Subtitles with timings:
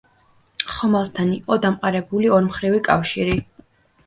[0.75, 3.39] ხომალდთან იყო დამყარებული ორმხრივი კავშირი.